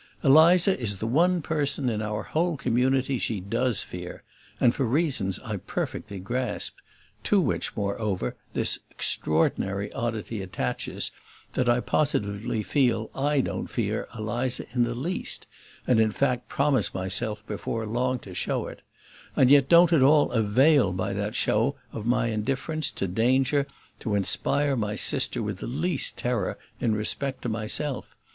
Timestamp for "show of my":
21.35-22.29